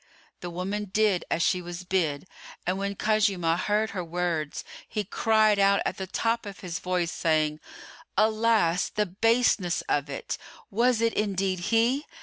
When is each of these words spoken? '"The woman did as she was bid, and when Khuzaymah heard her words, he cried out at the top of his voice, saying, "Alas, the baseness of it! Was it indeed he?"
'"The 0.41 0.49
woman 0.49 0.85
did 0.85 1.25
as 1.29 1.43
she 1.43 1.61
was 1.61 1.83
bid, 1.83 2.27
and 2.65 2.79
when 2.79 2.95
Khuzaymah 2.95 3.59
heard 3.59 3.91
her 3.91 4.03
words, 4.03 4.63
he 4.89 5.03
cried 5.03 5.59
out 5.59 5.79
at 5.85 5.97
the 5.97 6.07
top 6.07 6.47
of 6.47 6.61
his 6.61 6.79
voice, 6.79 7.11
saying, 7.11 7.59
"Alas, 8.17 8.89
the 8.89 9.05
baseness 9.05 9.83
of 9.87 10.09
it! 10.09 10.39
Was 10.71 11.01
it 11.01 11.13
indeed 11.13 11.59
he?" 11.69 12.07